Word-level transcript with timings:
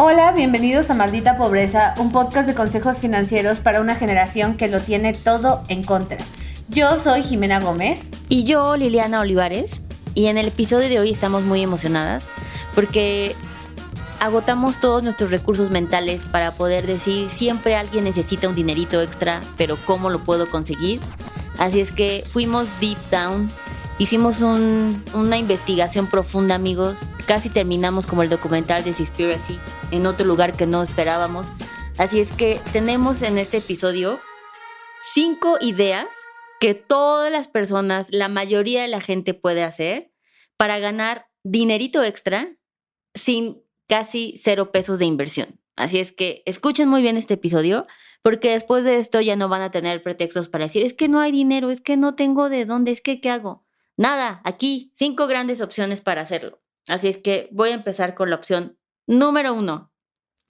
Hola, 0.00 0.30
bienvenidos 0.30 0.90
a 0.90 0.94
Maldita 0.94 1.36
Pobreza, 1.36 1.92
un 1.98 2.12
podcast 2.12 2.46
de 2.46 2.54
consejos 2.54 3.00
financieros 3.00 3.58
para 3.58 3.80
una 3.80 3.96
generación 3.96 4.56
que 4.56 4.68
lo 4.68 4.78
tiene 4.78 5.12
todo 5.12 5.64
en 5.66 5.82
contra. 5.82 6.18
Yo 6.68 6.96
soy 6.96 7.24
Jimena 7.24 7.58
Gómez. 7.58 8.08
Y 8.28 8.44
yo, 8.44 8.76
Liliana 8.76 9.18
Olivares. 9.18 9.82
Y 10.14 10.26
en 10.26 10.38
el 10.38 10.46
episodio 10.46 10.88
de 10.88 11.00
hoy 11.00 11.10
estamos 11.10 11.42
muy 11.42 11.64
emocionadas 11.64 12.26
porque 12.76 13.34
agotamos 14.20 14.78
todos 14.78 15.02
nuestros 15.02 15.32
recursos 15.32 15.68
mentales 15.68 16.26
para 16.26 16.52
poder 16.52 16.86
decir 16.86 17.28
siempre 17.28 17.74
alguien 17.74 18.04
necesita 18.04 18.48
un 18.48 18.54
dinerito 18.54 19.02
extra, 19.02 19.40
pero 19.56 19.76
¿cómo 19.84 20.10
lo 20.10 20.20
puedo 20.20 20.48
conseguir? 20.48 21.00
Así 21.58 21.80
es 21.80 21.90
que 21.90 22.22
fuimos 22.24 22.68
deep 22.78 22.98
down 23.10 23.50
Hicimos 23.98 24.42
una 24.42 25.38
investigación 25.38 26.06
profunda, 26.06 26.54
amigos. 26.54 27.00
Casi 27.26 27.48
terminamos 27.48 28.06
como 28.06 28.22
el 28.22 28.28
documental 28.28 28.84
de 28.84 28.94
Seaspiracy 28.94 29.58
en 29.90 30.06
otro 30.06 30.26
lugar 30.26 30.56
que 30.56 30.66
no 30.66 30.82
esperábamos. 30.82 31.46
Así 31.98 32.20
es 32.20 32.32
que 32.32 32.60
tenemos 32.72 33.22
en 33.22 33.38
este 33.38 33.58
episodio 33.58 34.20
cinco 35.14 35.58
ideas 35.60 36.06
que 36.60 36.74
todas 36.74 37.30
las 37.30 37.48
personas, 37.48 38.08
la 38.10 38.28
mayoría 38.28 38.82
de 38.82 38.88
la 38.88 39.00
gente 39.00 39.34
puede 39.34 39.62
hacer 39.62 40.12
para 40.56 40.78
ganar 40.78 41.26
dinerito 41.44 42.02
extra 42.02 42.56
sin 43.14 43.62
casi 43.88 44.34
cero 44.42 44.70
pesos 44.72 44.98
de 44.98 45.06
inversión. 45.06 45.60
Así 45.76 45.98
es 45.98 46.12
que 46.12 46.42
escuchen 46.44 46.88
muy 46.88 47.02
bien 47.02 47.16
este 47.16 47.34
episodio 47.34 47.82
porque 48.22 48.50
después 48.50 48.84
de 48.84 48.98
esto 48.98 49.20
ya 49.20 49.36
no 49.36 49.48
van 49.48 49.62
a 49.62 49.70
tener 49.70 50.02
pretextos 50.02 50.48
para 50.48 50.64
decir, 50.64 50.84
es 50.84 50.92
que 50.92 51.08
no 51.08 51.20
hay 51.20 51.32
dinero, 51.32 51.70
es 51.70 51.80
que 51.80 51.96
no 51.96 52.14
tengo 52.14 52.48
de 52.48 52.64
dónde, 52.64 52.90
es 52.90 53.00
que 53.00 53.20
qué 53.20 53.30
hago. 53.30 53.64
Nada, 53.96 54.40
aquí 54.44 54.92
cinco 54.94 55.26
grandes 55.26 55.60
opciones 55.60 56.00
para 56.00 56.22
hacerlo. 56.22 56.60
Así 56.86 57.08
es 57.08 57.18
que 57.18 57.48
voy 57.52 57.70
a 57.70 57.74
empezar 57.74 58.14
con 58.14 58.30
la 58.30 58.36
opción 58.36 58.77
número 59.08 59.54
uno. 59.54 59.90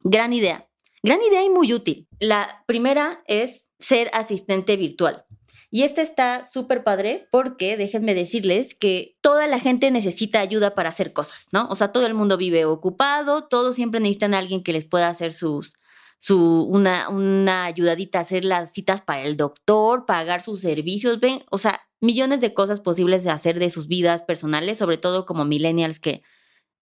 Gran 0.02 0.34
idea. 0.34 0.68
Gran 1.02 1.22
idea 1.22 1.42
y 1.42 1.48
muy 1.48 1.72
útil. 1.72 2.06
La 2.18 2.64
primera 2.66 3.22
es 3.26 3.70
ser 3.78 4.10
asistente 4.12 4.76
virtual. 4.76 5.24
Y 5.70 5.82
esta 5.82 6.02
está 6.02 6.44
súper 6.44 6.82
padre 6.82 7.28
porque 7.30 7.76
déjenme 7.76 8.14
decirles 8.14 8.74
que 8.74 9.16
toda 9.20 9.46
la 9.46 9.60
gente 9.60 9.90
necesita 9.90 10.40
ayuda 10.40 10.74
para 10.74 10.88
hacer 10.88 11.12
cosas, 11.12 11.46
¿no? 11.52 11.68
O 11.68 11.76
sea, 11.76 11.92
todo 11.92 12.06
el 12.06 12.14
mundo 12.14 12.36
vive 12.36 12.64
ocupado, 12.64 13.46
todos 13.48 13.76
siempre 13.76 14.00
necesitan 14.00 14.34
a 14.34 14.38
alguien 14.38 14.62
que 14.62 14.72
les 14.72 14.86
pueda 14.86 15.08
hacer 15.08 15.34
sus, 15.34 15.74
su, 16.18 16.64
una, 16.64 17.10
una 17.10 17.66
ayudadita, 17.66 18.20
hacer 18.20 18.44
las 18.44 18.72
citas 18.72 19.02
para 19.02 19.22
el 19.22 19.36
doctor, 19.36 20.06
pagar 20.06 20.42
sus 20.42 20.62
servicios, 20.62 21.20
ven, 21.20 21.44
o 21.50 21.58
sea, 21.58 21.82
millones 22.00 22.40
de 22.40 22.54
cosas 22.54 22.80
posibles 22.80 23.22
de 23.22 23.30
hacer 23.30 23.58
de 23.58 23.70
sus 23.70 23.88
vidas 23.88 24.22
personales, 24.22 24.78
sobre 24.78 24.96
todo 24.96 25.26
como 25.26 25.44
millennials 25.44 26.00
que 26.00 26.22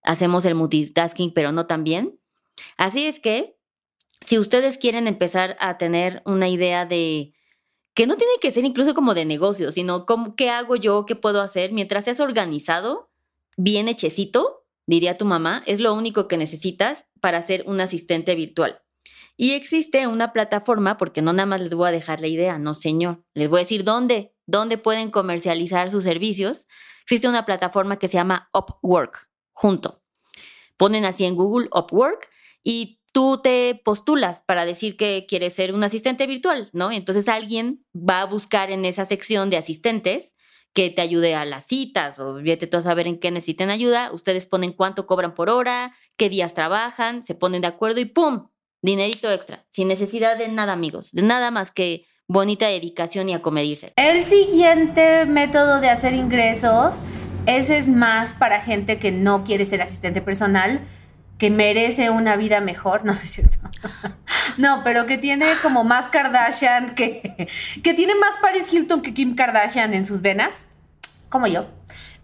hacemos 0.07 0.45
el 0.45 0.55
multitasking, 0.55 1.33
pero 1.33 1.51
no 1.51 1.67
tan 1.67 1.83
bien. 1.83 2.19
Así 2.77 3.05
es 3.05 3.19
que, 3.19 3.57
si 4.21 4.39
ustedes 4.39 4.77
quieren 4.77 5.05
empezar 5.05 5.55
a 5.59 5.77
tener 5.77 6.23
una 6.25 6.49
idea 6.49 6.85
de 6.85 7.33
que 7.93 8.07
no 8.07 8.15
tiene 8.15 8.33
que 8.41 8.51
ser 8.51 8.65
incluso 8.65 8.93
como 8.93 9.13
de 9.13 9.25
negocio, 9.25 9.71
sino 9.71 10.05
como 10.05 10.35
qué 10.35 10.49
hago 10.49 10.75
yo, 10.75 11.05
qué 11.05 11.15
puedo 11.15 11.41
hacer, 11.41 11.71
mientras 11.71 12.05
seas 12.05 12.19
organizado, 12.19 13.11
bien 13.57 13.87
hechecito, 13.87 14.65
diría 14.85 15.17
tu 15.17 15.25
mamá, 15.25 15.61
es 15.65 15.79
lo 15.79 15.93
único 15.93 16.27
que 16.27 16.37
necesitas 16.37 17.05
para 17.19 17.41
ser 17.41 17.63
un 17.67 17.81
asistente 17.81 18.33
virtual. 18.35 18.81
Y 19.35 19.51
existe 19.51 20.07
una 20.07 20.33
plataforma, 20.33 20.97
porque 20.97 21.21
no 21.21 21.33
nada 21.33 21.45
más 21.45 21.61
les 21.61 21.73
voy 21.73 21.89
a 21.89 21.91
dejar 21.91 22.21
la 22.21 22.27
idea, 22.27 22.57
no 22.57 22.73
señor, 22.73 23.23
les 23.33 23.49
voy 23.49 23.59
a 23.59 23.63
decir 23.63 23.83
dónde, 23.83 24.33
dónde 24.45 24.77
pueden 24.77 25.11
comercializar 25.11 25.91
sus 25.91 26.03
servicios. 26.03 26.67
Existe 27.03 27.27
una 27.27 27.45
plataforma 27.45 27.99
que 27.99 28.07
se 28.07 28.13
llama 28.13 28.49
Upwork, 28.53 29.29
junto. 29.53 29.93
Ponen 30.77 31.05
así 31.05 31.25
en 31.25 31.35
Google 31.35 31.69
Upwork 31.73 32.29
y 32.63 32.99
tú 33.11 33.41
te 33.41 33.81
postulas 33.83 34.43
para 34.45 34.65
decir 34.65 34.95
que 34.95 35.25
quieres 35.27 35.53
ser 35.53 35.73
un 35.73 35.83
asistente 35.83 36.27
virtual, 36.27 36.69
¿no? 36.73 36.91
Entonces 36.91 37.27
alguien 37.27 37.83
va 37.95 38.21
a 38.21 38.25
buscar 38.25 38.71
en 38.71 38.85
esa 38.85 39.05
sección 39.05 39.49
de 39.49 39.57
asistentes 39.57 40.35
que 40.73 40.91
te 40.91 41.01
ayude 41.01 41.33
a 41.33 41.43
las 41.43 41.65
citas 41.65 42.19
o 42.19 42.35
vete 42.35 42.67
tú 42.67 42.77
a 42.77 42.83
saber 42.83 43.07
en 43.07 43.19
qué 43.19 43.31
necesiten 43.31 43.71
ayuda. 43.71 44.11
Ustedes 44.11 44.45
ponen 44.45 44.73
cuánto 44.73 45.07
cobran 45.07 45.33
por 45.33 45.49
hora, 45.49 45.95
qué 46.17 46.29
días 46.29 46.53
trabajan, 46.53 47.23
se 47.23 47.33
ponen 47.33 47.61
de 47.61 47.67
acuerdo 47.67 47.99
y 47.99 48.05
¡pum! 48.05 48.49
Dinerito 48.83 49.31
extra, 49.31 49.65
sin 49.71 49.87
necesidad 49.87 50.37
de 50.37 50.49
nada, 50.49 50.73
amigos, 50.73 51.11
de 51.11 51.23
nada 51.23 51.49
más 51.49 51.71
que 51.71 52.05
bonita 52.27 52.67
dedicación 52.67 53.27
y 53.29 53.33
acomedirse. 53.33 53.93
El 53.95 54.23
siguiente 54.25 55.25
método 55.25 55.81
de 55.81 55.89
hacer 55.89 56.13
ingresos, 56.13 56.99
ese 57.47 57.77
es 57.77 57.87
más 57.87 58.35
para 58.35 58.61
gente 58.61 58.99
que 58.99 59.11
no 59.11 59.43
quiere 59.43 59.65
ser 59.65 59.81
asistente 59.81 60.21
personal, 60.21 60.81
que 61.39 61.49
merece 61.49 62.09
una 62.09 62.35
vida 62.35 62.61
mejor, 62.61 63.05
no, 63.05 63.13
es 63.13 63.19
cierto. 63.21 63.57
no, 64.57 64.83
pero 64.83 65.05
que 65.05 65.17
tiene 65.17 65.47
como 65.63 65.83
más 65.83 66.09
Kardashian, 66.09 66.93
que, 66.93 67.47
que 67.83 67.93
tiene 67.93 68.13
más 68.15 68.35
Paris 68.41 68.71
Hilton 68.71 69.01
que 69.01 69.13
Kim 69.13 69.35
Kardashian 69.35 69.93
en 69.93 70.05
sus 70.05 70.21
venas, 70.21 70.65
como 71.29 71.47
yo. 71.47 71.67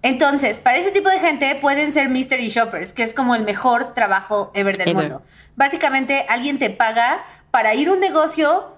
Entonces, 0.02 0.60
para 0.60 0.78
ese 0.78 0.92
tipo 0.92 1.08
de 1.08 1.20
gente 1.20 1.56
pueden 1.56 1.94
ser 1.94 2.10
mystery 2.10 2.50
shoppers, 2.50 2.92
que 2.92 3.04
es 3.04 3.14
como 3.14 3.36
el 3.36 3.46
mejor 3.46 3.94
trabajo 3.94 4.52
ever 4.54 4.78
del 4.78 4.94
mundo. 4.94 5.24
Básicamente, 5.56 6.26
alguien 6.28 6.60
te 6.60 6.70
paga 6.70 7.24
para 7.52 7.74
ir 7.74 7.88
a 7.88 7.94
un 7.94 8.02
negocio 8.02 8.76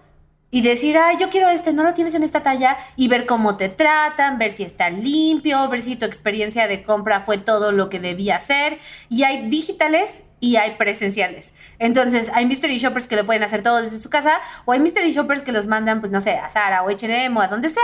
y 0.55 0.61
decir, 0.61 0.97
ay, 0.97 1.17
yo 1.19 1.29
quiero 1.29 1.49
este, 1.49 1.73
no 1.73 1.83
lo 1.83 1.93
tienes 1.93 2.13
en 2.13 2.23
esta 2.23 2.41
talla, 2.41 2.77
y 2.95 3.09
ver 3.09 3.25
cómo 3.25 3.57
te 3.57 3.67
tratan, 3.67 4.37
ver 4.37 4.53
si 4.53 4.63
está 4.63 4.89
limpio, 4.89 5.67
ver 5.67 5.81
si 5.81 5.97
tu 5.97 6.05
experiencia 6.05 6.65
de 6.69 6.81
compra 6.81 7.19
fue 7.19 7.37
todo 7.37 7.73
lo 7.73 7.89
que 7.89 7.99
debía 7.99 8.39
ser. 8.39 8.79
Y 9.09 9.23
hay 9.23 9.49
digitales 9.49 10.23
y 10.39 10.55
hay 10.55 10.77
presenciales. 10.77 11.51
Entonces, 11.77 12.31
hay 12.33 12.45
mystery 12.45 12.77
shoppers 12.77 13.05
que 13.05 13.17
lo 13.17 13.25
pueden 13.25 13.43
hacer 13.43 13.63
todo 13.63 13.81
desde 13.81 13.99
su 13.99 14.09
casa, 14.09 14.39
o 14.63 14.71
hay 14.71 14.79
mystery 14.79 15.11
shoppers 15.11 15.43
que 15.43 15.51
los 15.51 15.67
mandan, 15.67 15.99
pues 15.99 16.13
no 16.13 16.21
sé, 16.21 16.37
a 16.37 16.49
Zara 16.49 16.83
o 16.83 16.89
H&M 16.89 17.37
o 17.37 17.41
a 17.41 17.49
donde 17.49 17.67
sea, 17.67 17.83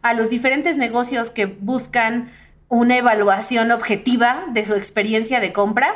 a 0.00 0.14
los 0.14 0.30
diferentes 0.30 0.78
negocios 0.78 1.28
que 1.28 1.44
buscan 1.44 2.30
una 2.70 2.96
evaluación 2.96 3.72
objetiva 3.72 4.46
de 4.54 4.64
su 4.64 4.72
experiencia 4.72 5.38
de 5.40 5.52
compra 5.52 5.92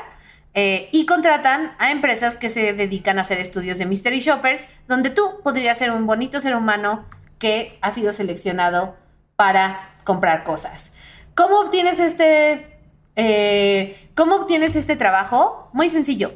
eh, 0.54 0.88
y 0.92 1.06
contratan 1.06 1.72
a 1.78 1.90
empresas 1.90 2.36
que 2.36 2.50
se 2.50 2.72
dedican 2.72 3.18
a 3.18 3.20
hacer 3.22 3.38
estudios 3.38 3.78
de 3.78 3.86
mystery 3.86 4.20
shoppers, 4.20 4.66
donde 4.88 5.10
tú 5.10 5.40
podrías 5.42 5.78
ser 5.78 5.90
un 5.92 6.06
bonito 6.06 6.40
ser 6.40 6.56
humano 6.56 7.06
que 7.38 7.78
ha 7.82 7.90
sido 7.90 8.12
seleccionado 8.12 8.96
para 9.36 9.94
comprar 10.04 10.44
cosas. 10.44 10.92
¿Cómo 11.34 11.60
obtienes 11.60 12.00
este, 12.00 12.78
eh, 13.16 14.10
¿cómo 14.14 14.36
obtienes 14.36 14.76
este 14.76 14.96
trabajo? 14.96 15.70
Muy 15.72 15.88
sencillo. 15.88 16.34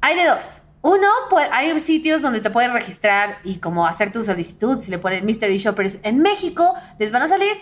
Hay 0.00 0.16
de 0.16 0.26
dos. 0.26 0.58
Uno, 0.82 1.06
pues, 1.30 1.46
hay 1.52 1.78
sitios 1.78 2.22
donde 2.22 2.40
te 2.40 2.50
puedes 2.50 2.72
registrar 2.72 3.38
y 3.44 3.58
como 3.58 3.86
hacer 3.86 4.12
tu 4.12 4.24
solicitud. 4.24 4.80
Si 4.80 4.90
le 4.90 4.98
pones 4.98 5.22
Mystery 5.22 5.58
Shoppers 5.58 6.00
en 6.02 6.18
México, 6.18 6.74
les 6.98 7.12
van 7.12 7.22
a 7.22 7.28
salir. 7.28 7.52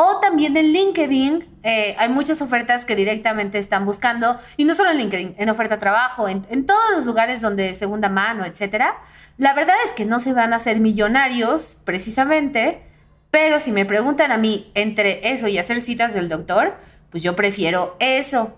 O 0.00 0.20
también 0.20 0.56
en 0.56 0.72
LinkedIn 0.72 1.44
eh, 1.64 1.96
hay 1.98 2.08
muchas 2.08 2.40
ofertas 2.40 2.84
que 2.84 2.94
directamente 2.94 3.58
están 3.58 3.84
buscando, 3.84 4.38
y 4.56 4.64
no 4.64 4.76
solo 4.76 4.90
en 4.90 4.98
LinkedIn, 4.98 5.34
en 5.36 5.48
oferta 5.48 5.80
trabajo, 5.80 6.28
en, 6.28 6.46
en, 6.50 6.66
todos 6.66 6.92
los 6.94 7.04
lugares 7.04 7.40
donde 7.40 7.74
segunda 7.74 8.08
mano, 8.08 8.44
etcétera. 8.44 8.96
La 9.38 9.54
verdad 9.54 9.74
es 9.84 9.90
que 9.90 10.04
no 10.04 10.20
se 10.20 10.32
van 10.32 10.52
a 10.52 10.56
hacer 10.56 10.78
millonarios 10.78 11.78
precisamente, 11.82 12.80
pero 13.32 13.58
si 13.58 13.72
me 13.72 13.84
preguntan 13.84 14.30
a 14.30 14.38
mí 14.38 14.70
entre 14.74 15.32
eso 15.32 15.48
y 15.48 15.58
hacer 15.58 15.80
citas 15.80 16.14
del 16.14 16.28
doctor, 16.28 16.76
pues 17.10 17.24
yo 17.24 17.34
prefiero 17.34 17.96
eso. 17.98 18.56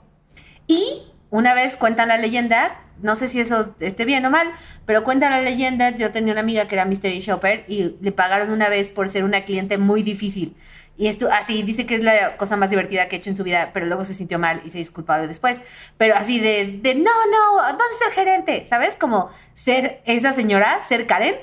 Y 0.67 1.10
una 1.31 1.55
vez 1.55 1.77
cuentan 1.77 2.09
la 2.09 2.19
leyenda, 2.19 2.81
no 3.03 3.17
sé 3.17 3.29
si 3.29 3.41
eso 3.41 3.75
esté 3.81 4.05
bien 4.05 4.25
o 4.27 4.31
mal, 4.31 4.49
pero 4.85 5.05
cuenta 5.05 5.31
la 5.31 5.41
leyenda, 5.41 5.91
yo 5.91 6.11
tenía 6.11 6.33
una 6.33 6.43
amiga 6.43 6.67
que 6.67 6.75
era 6.75 6.85
mystery 6.85 7.21
shopper 7.21 7.65
y 7.69 7.97
le 8.01 8.13
pagaron 8.13 8.51
una 8.51 8.69
vez 8.69 8.91
por 8.91 9.09
ser 9.09 9.25
una 9.25 9.45
cliente 9.45 9.79
muy 9.79 10.03
difícil. 10.03 10.55
Y 11.01 11.07
esto, 11.07 11.31
así, 11.33 11.63
dice 11.63 11.87
que 11.87 11.95
es 11.95 12.03
la 12.03 12.37
cosa 12.37 12.59
más 12.59 12.69
divertida 12.69 13.09
que 13.09 13.17
ha 13.17 13.19
hecho 13.19 13.31
en 13.31 13.37
su 13.37 13.43
vida, 13.43 13.71
pero 13.73 13.87
luego 13.87 14.05
se 14.05 14.13
sintió 14.13 14.39
mal 14.39 14.61
y 14.67 14.71
se 14.71 14.77
disculpó 14.77 15.15
después. 15.15 15.63
Pero 15.97 16.15
así 16.15 16.41
de, 16.41 16.79
de, 16.83 16.95
no, 16.95 17.05
no, 17.05 17.63
¿dónde 17.69 17.85
está 17.93 18.09
el 18.09 18.13
gerente? 18.13 18.67
¿Sabes? 18.67 18.97
Como 18.97 19.31
ser 19.55 20.03
esa 20.05 20.35
señora, 20.35 20.85
ser 20.85 21.07
Karen. 21.07 21.37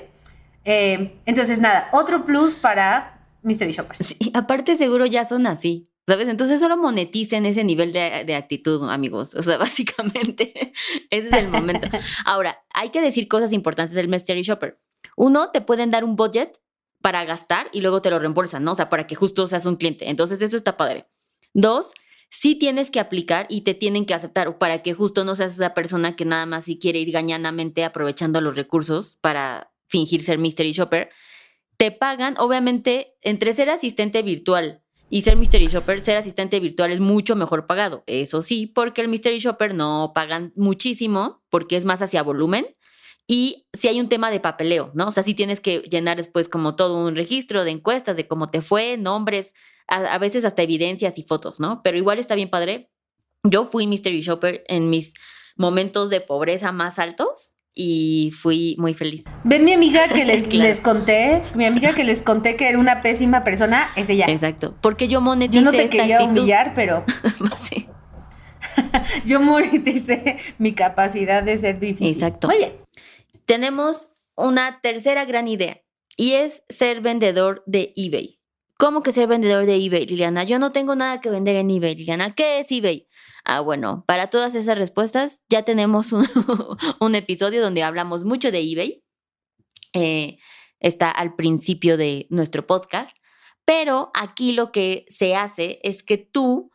Eh, 0.64 1.18
entonces, 1.26 1.58
nada, 1.58 1.88
otro 1.90 2.24
plus 2.24 2.54
para 2.54 3.18
Mystery 3.42 3.72
Shoppers. 3.72 3.98
Sí, 3.98 4.30
aparte 4.32 4.76
seguro 4.76 5.06
ya 5.06 5.24
son 5.24 5.46
así. 5.48 5.90
¿Sabes? 6.08 6.26
Entonces 6.28 6.58
solo 6.58 6.78
moneticen 6.78 7.44
ese 7.44 7.64
nivel 7.64 7.92
de, 7.92 8.24
de, 8.24 8.34
actitud, 8.34 8.88
amigos. 8.88 9.34
O 9.34 9.42
sea, 9.42 9.58
básicamente 9.58 10.72
ese 11.10 11.28
es 11.28 11.32
el 11.34 11.48
momento. 11.48 11.86
Ahora, 12.24 12.64
hay 12.72 12.88
que 12.88 13.02
decir 13.02 13.28
cosas 13.28 13.52
importantes 13.52 13.94
del 13.94 14.08
Mystery 14.08 14.40
Shopper. 14.42 14.80
Uno, 15.18 15.50
te 15.50 15.60
pueden 15.60 15.90
dar 15.90 16.04
un 16.04 16.16
budget 16.16 16.62
para 17.02 17.26
gastar 17.26 17.68
y 17.74 17.82
luego 17.82 18.00
te 18.00 18.08
lo 18.08 18.18
reembolsan, 18.18 18.64
¿no? 18.64 18.72
O 18.72 18.74
sea, 18.74 18.88
para 18.88 19.06
que 19.06 19.16
justo 19.16 19.46
seas 19.46 19.66
un 19.66 19.76
cliente. 19.76 20.08
Entonces, 20.08 20.40
eso 20.40 20.56
está 20.56 20.78
padre. 20.78 21.06
Dos, 21.52 21.90
sí 22.30 22.54
tienes 22.54 22.90
que 22.90 23.00
aplicar 23.00 23.46
y 23.50 23.60
te 23.60 23.74
tienen 23.74 24.06
que 24.06 24.14
aceptar 24.14 24.56
para 24.56 24.82
que 24.82 24.94
justo 24.94 25.24
no 25.24 25.36
seas 25.36 25.52
esa 25.52 25.74
persona 25.74 26.16
que 26.16 26.24
nada 26.24 26.46
más 26.46 26.64
si 26.64 26.78
quiere 26.78 27.00
ir 27.00 27.12
gañanamente 27.12 27.84
aprovechando 27.84 28.40
los 28.40 28.56
recursos 28.56 29.18
para 29.20 29.72
fingir 29.88 30.22
ser 30.22 30.38
mystery 30.38 30.72
shopper. 30.72 31.10
Te 31.76 31.90
pagan, 31.90 32.34
obviamente, 32.38 33.18
entre 33.20 33.52
ser 33.52 33.68
asistente 33.68 34.22
virtual 34.22 34.82
y 35.10 35.22
ser 35.22 35.36
mystery 35.36 35.68
shopper, 35.68 36.02
ser 36.02 36.16
asistente 36.16 36.60
virtual 36.60 36.90
es 36.90 37.00
mucho 37.00 37.34
mejor 37.34 37.66
pagado. 37.66 38.04
Eso 38.06 38.42
sí, 38.42 38.66
porque 38.66 39.00
el 39.00 39.08
mystery 39.08 39.38
shopper 39.38 39.74
no 39.74 40.12
pagan 40.14 40.52
muchísimo 40.56 41.42
porque 41.48 41.76
es 41.76 41.84
más 41.84 42.02
hacia 42.02 42.22
volumen. 42.22 42.66
Y 43.26 43.66
si 43.74 43.88
hay 43.88 44.00
un 44.00 44.08
tema 44.08 44.30
de 44.30 44.40
papeleo, 44.40 44.90
¿no? 44.94 45.08
O 45.08 45.10
sea, 45.10 45.22
si 45.22 45.34
tienes 45.34 45.60
que 45.60 45.80
llenar 45.80 46.16
después 46.16 46.48
como 46.48 46.76
todo 46.76 47.06
un 47.06 47.14
registro 47.14 47.64
de 47.64 47.70
encuestas 47.70 48.16
de 48.16 48.26
cómo 48.26 48.50
te 48.50 48.62
fue, 48.62 48.96
nombres, 48.96 49.54
a, 49.86 50.18
veces 50.18 50.44
hasta 50.44 50.62
evidencias 50.62 51.18
y 51.18 51.22
fotos, 51.22 51.60
¿no? 51.60 51.82
Pero 51.82 51.98
igual 51.98 52.18
está 52.18 52.34
bien 52.34 52.50
padre. 52.50 52.90
Yo 53.42 53.64
fui 53.64 53.86
mystery 53.86 54.20
shopper 54.20 54.64
en 54.68 54.90
mis 54.90 55.14
momentos 55.56 56.10
de 56.10 56.20
pobreza 56.20 56.72
más 56.72 56.98
altos 56.98 57.54
y 57.78 58.32
fui 58.32 58.74
muy 58.76 58.92
feliz. 58.92 59.22
Ven 59.44 59.64
mi 59.64 59.72
amiga 59.72 60.08
que 60.08 60.24
les, 60.24 60.52
les 60.52 60.80
conté, 60.80 61.42
mi 61.54 61.64
amiga 61.64 61.94
que 61.94 62.02
les 62.02 62.22
conté 62.22 62.56
que 62.56 62.68
era 62.68 62.78
una 62.78 63.02
pésima 63.02 63.44
persona, 63.44 63.88
es 63.94 64.08
ella. 64.10 64.26
Exacto, 64.28 64.76
porque 64.82 65.06
yo 65.06 65.20
moneticé 65.20 65.64
Yo 65.64 65.64
no 65.64 65.70
te 65.70 65.88
quería 65.88 66.24
humillar, 66.24 66.72
pero... 66.74 67.04
sí. 67.70 67.86
yo 69.24 69.40
moneticé 69.40 70.36
mi 70.58 70.72
capacidad 70.72 71.42
de 71.44 71.56
ser 71.56 71.78
difícil. 71.78 72.08
Exacto. 72.08 72.48
Muy 72.48 72.58
bien. 72.58 72.72
Tenemos 73.44 74.10
una 74.36 74.80
tercera 74.80 75.24
gran 75.24 75.46
idea 75.46 75.80
y 76.16 76.32
es 76.32 76.64
ser 76.68 77.00
vendedor 77.00 77.62
de 77.66 77.92
eBay. 77.94 78.37
¿Cómo 78.78 79.02
que 79.02 79.12
ser 79.12 79.26
vendedor 79.26 79.66
de 79.66 79.74
eBay, 79.74 80.06
Liliana? 80.06 80.44
Yo 80.44 80.60
no 80.60 80.70
tengo 80.70 80.94
nada 80.94 81.20
que 81.20 81.30
vender 81.30 81.56
en 81.56 81.68
eBay, 81.68 81.96
Liliana. 81.96 82.36
¿Qué 82.36 82.60
es 82.60 82.70
eBay? 82.70 83.08
Ah, 83.44 83.58
bueno, 83.58 84.04
para 84.06 84.30
todas 84.30 84.54
esas 84.54 84.78
respuestas 84.78 85.42
ya 85.48 85.64
tenemos 85.64 86.12
un, 87.00 87.14
episodio 87.16 87.60
donde 87.60 87.82
hablamos 87.82 88.22
mucho 88.22 88.52
de 88.52 88.60
eBay. 88.60 89.02
Eh, 89.94 90.38
está 90.78 91.10
al 91.10 91.34
principio 91.34 91.96
de 91.96 92.28
nuestro 92.30 92.68
podcast. 92.68 93.16
Pero 93.64 94.12
aquí 94.14 94.52
lo 94.52 94.70
que 94.70 95.06
se 95.08 95.34
hace 95.34 95.80
es 95.82 96.04
que 96.04 96.16
tú 96.16 96.70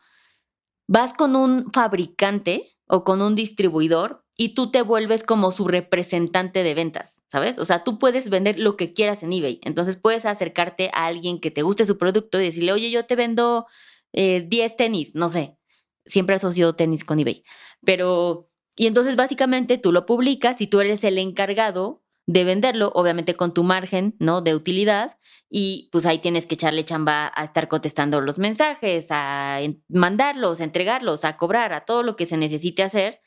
vas 0.86 1.14
con 1.14 1.34
un 1.34 1.72
fabricante 1.72 2.76
o 2.86 3.02
con 3.02 3.22
un 3.22 3.34
distribuidor 3.34 4.23
y 4.36 4.54
tú 4.54 4.70
te 4.70 4.82
vuelves 4.82 5.22
como 5.22 5.52
su 5.52 5.68
representante 5.68 6.62
de 6.62 6.74
ventas, 6.74 7.22
¿sabes? 7.28 7.58
O 7.58 7.64
sea, 7.64 7.84
tú 7.84 7.98
puedes 7.98 8.28
vender 8.28 8.58
lo 8.58 8.76
que 8.76 8.92
quieras 8.92 9.22
en 9.22 9.32
eBay. 9.32 9.60
Entonces 9.62 9.96
puedes 9.96 10.26
acercarte 10.26 10.90
a 10.92 11.06
alguien 11.06 11.40
que 11.40 11.52
te 11.52 11.62
guste 11.62 11.84
su 11.84 11.98
producto 11.98 12.40
y 12.40 12.44
decirle, 12.46 12.72
oye, 12.72 12.90
yo 12.90 13.06
te 13.06 13.14
vendo 13.14 13.66
10 14.12 14.52
eh, 14.52 14.74
tenis, 14.76 15.14
no 15.14 15.28
sé. 15.28 15.56
Siempre 16.04 16.34
asocio 16.34 16.74
tenis 16.74 17.04
con 17.04 17.20
eBay. 17.20 17.42
Pero, 17.84 18.50
y 18.76 18.88
entonces 18.88 19.14
básicamente 19.14 19.78
tú 19.78 19.92
lo 19.92 20.04
publicas 20.04 20.60
y 20.60 20.66
tú 20.66 20.80
eres 20.80 21.04
el 21.04 21.18
encargado 21.18 22.02
de 22.26 22.44
venderlo, 22.44 22.90
obviamente 22.94 23.36
con 23.36 23.54
tu 23.54 23.62
margen, 23.62 24.16
¿no? 24.18 24.40
De 24.40 24.54
utilidad. 24.54 25.18
Y 25.48 25.88
pues 25.92 26.06
ahí 26.06 26.18
tienes 26.18 26.46
que 26.46 26.54
echarle 26.54 26.84
chamba 26.84 27.30
a 27.36 27.44
estar 27.44 27.68
contestando 27.68 28.20
los 28.20 28.38
mensajes, 28.38 29.06
a 29.10 29.60
mandarlos, 29.88 30.60
a 30.60 30.64
entregarlos, 30.64 31.24
a 31.24 31.36
cobrar, 31.36 31.72
a 31.72 31.84
todo 31.84 32.02
lo 32.02 32.16
que 32.16 32.26
se 32.26 32.36
necesite 32.36 32.82
hacer 32.82 33.20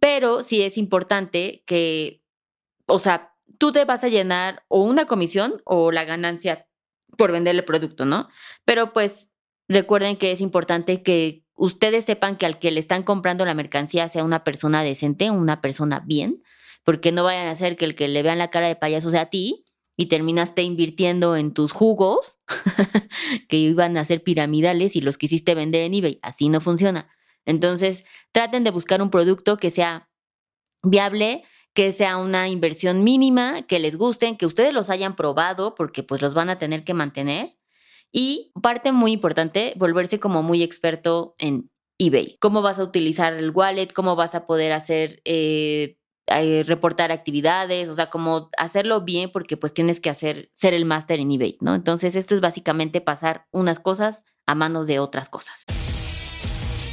pero 0.00 0.42
sí 0.42 0.62
es 0.62 0.78
importante 0.78 1.62
que, 1.66 2.22
o 2.86 2.98
sea, 2.98 3.34
tú 3.58 3.72
te 3.72 3.84
vas 3.84 4.04
a 4.04 4.08
llenar 4.08 4.64
o 4.68 4.82
una 4.82 5.06
comisión 5.06 5.62
o 5.64 5.92
la 5.92 6.04
ganancia 6.04 6.66
por 7.16 7.32
vender 7.32 7.54
el 7.54 7.64
producto, 7.64 8.04
¿no? 8.04 8.28
Pero 8.64 8.92
pues 8.92 9.30
recuerden 9.68 10.16
que 10.16 10.32
es 10.32 10.40
importante 10.40 11.02
que 11.02 11.44
ustedes 11.54 12.04
sepan 12.04 12.36
que 12.36 12.46
al 12.46 12.58
que 12.58 12.70
le 12.70 12.80
están 12.80 13.02
comprando 13.02 13.44
la 13.44 13.54
mercancía 13.54 14.08
sea 14.08 14.24
una 14.24 14.44
persona 14.44 14.82
decente, 14.82 15.30
una 15.30 15.60
persona 15.60 16.00
bien, 16.04 16.42
porque 16.84 17.12
no 17.12 17.24
vayan 17.24 17.48
a 17.48 17.52
hacer 17.52 17.76
que 17.76 17.84
el 17.84 17.94
que 17.94 18.08
le 18.08 18.22
vean 18.22 18.38
la 18.38 18.50
cara 18.50 18.68
de 18.68 18.76
payaso 18.76 19.10
sea 19.10 19.22
a 19.22 19.30
ti 19.30 19.64
y 19.96 20.06
terminaste 20.06 20.62
invirtiendo 20.62 21.36
en 21.36 21.54
tus 21.54 21.72
jugos 21.72 22.38
que 23.48 23.56
iban 23.56 23.96
a 23.96 24.04
ser 24.04 24.22
piramidales 24.22 24.96
y 24.96 25.00
los 25.00 25.16
quisiste 25.16 25.54
vender 25.54 25.82
en 25.82 25.94
eBay. 25.94 26.18
Así 26.22 26.48
no 26.48 26.60
funciona. 26.60 27.08
Entonces, 27.46 28.04
traten 28.32 28.64
de 28.64 28.70
buscar 28.70 29.02
un 29.02 29.10
producto 29.10 29.56
que 29.56 29.70
sea 29.70 30.10
viable, 30.82 31.42
que 31.74 31.92
sea 31.92 32.18
una 32.18 32.48
inversión 32.48 33.04
mínima, 33.04 33.62
que 33.62 33.78
les 33.78 33.96
gusten, 33.96 34.36
que 34.36 34.46
ustedes 34.46 34.72
los 34.72 34.90
hayan 34.90 35.16
probado, 35.16 35.74
porque 35.74 36.02
pues 36.02 36.22
los 36.22 36.34
van 36.34 36.50
a 36.50 36.58
tener 36.58 36.84
que 36.84 36.94
mantener. 36.94 37.56
Y 38.12 38.52
parte 38.62 38.92
muy 38.92 39.12
importante, 39.12 39.74
volverse 39.76 40.20
como 40.20 40.42
muy 40.42 40.62
experto 40.62 41.34
en 41.38 41.70
eBay. 41.98 42.36
¿Cómo 42.40 42.62
vas 42.62 42.78
a 42.78 42.84
utilizar 42.84 43.34
el 43.34 43.50
wallet? 43.50 43.88
¿Cómo 43.92 44.14
vas 44.14 44.36
a 44.36 44.46
poder 44.46 44.72
hacer, 44.72 45.20
eh, 45.24 45.98
eh, 46.28 46.62
reportar 46.64 47.10
actividades? 47.10 47.88
O 47.88 47.96
sea, 47.96 48.10
como 48.10 48.50
hacerlo 48.56 49.00
bien 49.00 49.32
porque 49.32 49.56
pues 49.56 49.74
tienes 49.74 50.00
que 50.00 50.10
hacer, 50.10 50.50
ser 50.54 50.74
el 50.74 50.84
máster 50.84 51.18
en 51.18 51.32
eBay, 51.32 51.58
¿no? 51.60 51.74
Entonces 51.74 52.14
esto 52.14 52.36
es 52.36 52.40
básicamente 52.40 53.00
pasar 53.00 53.46
unas 53.50 53.80
cosas 53.80 54.24
a 54.46 54.54
manos 54.54 54.86
de 54.86 55.00
otras 55.00 55.28
cosas. 55.28 55.64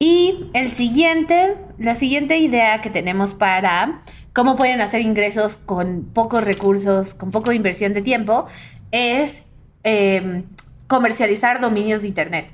Y 0.00 0.48
el 0.52 0.70
siguiente, 0.70 1.56
la 1.76 1.96
siguiente 1.96 2.38
idea 2.38 2.80
que 2.80 2.88
tenemos 2.88 3.34
para 3.34 4.00
cómo 4.32 4.54
pueden 4.54 4.80
hacer 4.80 5.00
ingresos 5.00 5.56
con 5.56 6.04
pocos 6.14 6.44
recursos, 6.44 7.14
con 7.14 7.32
poca 7.32 7.52
inversión 7.52 7.94
de 7.94 8.02
tiempo, 8.02 8.46
es 8.92 9.42
em, 9.82 10.44
comercializar 10.86 11.60
dominios 11.60 12.02
de 12.02 12.08
Internet. 12.08 12.48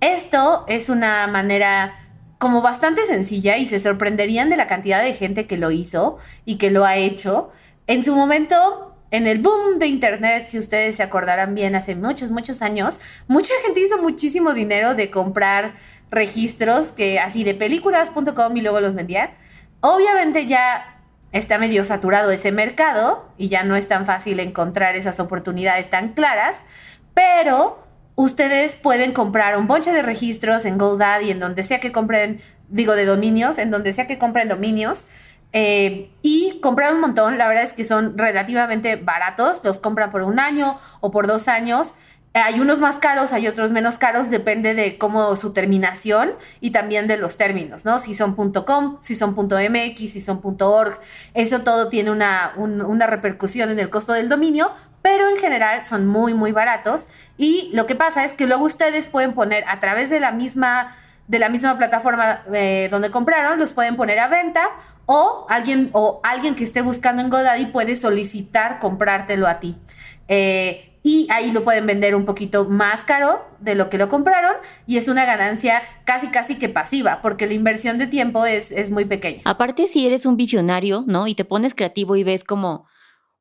Esto 0.00 0.64
es 0.68 0.88
una 0.88 1.26
manera 1.26 1.92
como 2.38 2.62
bastante 2.62 3.04
sencilla 3.04 3.58
y 3.58 3.66
se 3.66 3.78
sorprenderían 3.78 4.48
de 4.48 4.56
la 4.56 4.66
cantidad 4.66 5.02
de 5.02 5.12
gente 5.12 5.46
que 5.46 5.58
lo 5.58 5.70
hizo 5.70 6.16
y 6.46 6.56
que 6.56 6.70
lo 6.70 6.86
ha 6.86 6.96
hecho. 6.96 7.50
En 7.86 8.04
su 8.04 8.14
momento, 8.16 8.96
en 9.10 9.26
el 9.26 9.40
boom 9.40 9.78
de 9.78 9.86
Internet, 9.86 10.46
si 10.48 10.58
ustedes 10.58 10.96
se 10.96 11.02
acordarán 11.02 11.54
bien, 11.54 11.74
hace 11.74 11.94
muchos, 11.94 12.30
muchos 12.30 12.62
años, 12.62 12.98
mucha 13.28 13.52
gente 13.64 13.80
hizo 13.80 14.00
muchísimo 14.00 14.54
dinero 14.54 14.94
de 14.94 15.10
comprar 15.10 15.74
registros 16.10 16.92
que 16.92 17.18
así 17.18 17.44
de 17.44 17.54
películas.com 17.54 18.56
y 18.56 18.62
luego 18.62 18.80
los 18.80 18.94
vendían. 18.94 19.30
Obviamente 19.80 20.46
ya 20.46 21.02
está 21.32 21.58
medio 21.58 21.84
saturado 21.84 22.30
ese 22.30 22.52
mercado 22.52 23.28
y 23.36 23.48
ya 23.48 23.62
no 23.64 23.76
es 23.76 23.88
tan 23.88 24.06
fácil 24.06 24.40
encontrar 24.40 24.96
esas 24.96 25.20
oportunidades 25.20 25.90
tan 25.90 26.10
claras, 26.10 26.64
pero 27.14 27.84
ustedes 28.14 28.76
pueden 28.76 29.12
comprar 29.12 29.58
un 29.58 29.66
bonche 29.66 29.92
de 29.92 30.02
registros 30.02 30.64
en 30.64 30.78
GoDaddy, 30.78 31.30
en 31.30 31.40
donde 31.40 31.62
sea 31.62 31.80
que 31.80 31.92
compren, 31.92 32.40
digo 32.68 32.94
de 32.94 33.04
dominios, 33.04 33.58
en 33.58 33.70
donde 33.70 33.92
sea 33.92 34.06
que 34.06 34.18
compren 34.18 34.48
dominios. 34.48 35.06
Eh, 35.52 36.10
y 36.22 36.58
comprar 36.60 36.92
un 36.92 37.00
montón, 37.00 37.38
la 37.38 37.48
verdad 37.48 37.64
es 37.64 37.72
que 37.72 37.84
son 37.84 38.18
relativamente 38.18 38.96
baratos, 38.96 39.60
los 39.64 39.78
compran 39.78 40.10
por 40.10 40.22
un 40.22 40.38
año 40.38 40.76
o 41.00 41.10
por 41.10 41.26
dos 41.26 41.48
años 41.48 41.94
hay 42.38 42.60
unos 42.60 42.80
más 42.80 42.98
caros, 42.98 43.32
hay 43.32 43.48
otros 43.48 43.70
menos 43.70 43.98
caros, 43.98 44.30
depende 44.30 44.74
de 44.74 44.98
cómo 44.98 45.36
su 45.36 45.52
terminación 45.52 46.34
y 46.60 46.70
también 46.70 47.06
de 47.06 47.16
los 47.16 47.36
términos, 47.36 47.84
¿no? 47.84 47.98
Si 47.98 48.14
son 48.14 48.34
.com, 48.34 48.98
si 49.00 49.14
son 49.14 49.34
.mx, 49.34 50.12
si 50.12 50.20
son 50.20 50.40
.org, 50.42 51.00
eso 51.34 51.60
todo 51.60 51.88
tiene 51.88 52.10
una, 52.10 52.52
una 52.56 53.06
repercusión 53.06 53.70
en 53.70 53.78
el 53.78 53.90
costo 53.90 54.12
del 54.12 54.28
dominio, 54.28 54.70
pero 55.02 55.28
en 55.28 55.36
general 55.36 55.86
son 55.86 56.06
muy, 56.06 56.34
muy 56.34 56.52
baratos. 56.52 57.06
Y 57.38 57.70
lo 57.72 57.86
que 57.86 57.94
pasa 57.94 58.24
es 58.24 58.32
que 58.32 58.46
luego 58.46 58.64
ustedes 58.64 59.08
pueden 59.08 59.32
poner 59.32 59.64
a 59.68 59.80
través 59.80 60.10
de 60.10 60.20
la 60.20 60.32
misma 60.32 60.94
de 61.28 61.40
la 61.40 61.48
misma 61.48 61.76
plataforma 61.76 62.42
de 62.48 62.88
donde 62.88 63.10
compraron, 63.10 63.58
los 63.58 63.72
pueden 63.72 63.96
poner 63.96 64.20
a 64.20 64.28
venta 64.28 64.68
o 65.06 65.46
alguien, 65.48 65.90
o 65.92 66.20
alguien 66.22 66.54
que 66.54 66.62
esté 66.62 66.82
buscando 66.82 67.20
en 67.20 67.30
GoDaddy 67.30 67.66
puede 67.66 67.96
solicitar 67.96 68.78
comprártelo 68.78 69.48
a 69.48 69.58
ti. 69.58 69.76
Eh, 70.28 70.95
y 71.06 71.28
ahí 71.30 71.52
lo 71.52 71.62
pueden 71.62 71.86
vender 71.86 72.16
un 72.16 72.24
poquito 72.24 72.64
más 72.64 73.04
caro 73.04 73.40
de 73.60 73.76
lo 73.76 73.88
que 73.88 73.96
lo 73.96 74.08
compraron 74.08 74.56
y 74.88 74.96
es 74.96 75.06
una 75.06 75.24
ganancia 75.24 75.80
casi 76.04 76.30
casi 76.30 76.58
que 76.58 76.68
pasiva 76.68 77.20
porque 77.22 77.46
la 77.46 77.54
inversión 77.54 77.96
de 77.96 78.08
tiempo 78.08 78.44
es, 78.44 78.72
es 78.72 78.90
muy 78.90 79.04
pequeña. 79.04 79.42
Aparte 79.44 79.86
si 79.86 80.04
eres 80.04 80.26
un 80.26 80.36
visionario, 80.36 81.04
¿no? 81.06 81.28
Y 81.28 81.36
te 81.36 81.44
pones 81.44 81.74
creativo 81.74 82.16
y 82.16 82.24
ves 82.24 82.42
como 82.42 82.88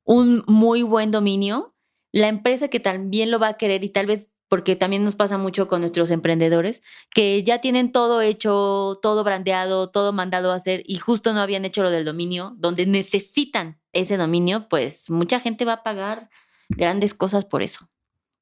un 0.04 0.44
muy 0.46 0.84
buen 0.84 1.10
dominio, 1.10 1.76
la 2.12 2.28
empresa 2.28 2.68
que 2.68 2.80
también 2.80 3.32
lo 3.32 3.40
va 3.40 3.48
a 3.48 3.58
querer 3.58 3.84
y 3.84 3.90
tal 3.90 4.06
vez 4.06 4.30
porque 4.48 4.76
también 4.76 5.04
nos 5.04 5.16
pasa 5.16 5.40
mucho 5.40 5.68
con 5.68 5.82
nuestros 5.82 6.12
emprendedores, 6.12 6.84
que 7.16 7.44
ya 7.44 7.62
tienen 7.62 7.92
todo 7.92 8.22
hecho, 8.22 9.00
todo 9.02 9.24
brandeado, 9.24 9.90
todo 9.90 10.14
mandado 10.14 10.52
a 10.52 10.56
hacer 10.56 10.84
y 10.86 10.98
justo 10.98 11.34
no 11.34 11.42
habían 11.42 11.66
hecho 11.66 11.82
lo 11.82 11.90
del 11.90 12.06
dominio, 12.06 12.54
donde 12.58 12.86
necesitan 12.86 13.82
ese 13.92 14.18
dominio, 14.18 14.70
pues 14.70 15.10
mucha 15.10 15.40
gente 15.40 15.66
va 15.66 15.74
a 15.74 15.84
pagar 15.84 16.30
grandes 16.70 17.14
cosas 17.14 17.46
por 17.46 17.64
eso. 17.64 17.90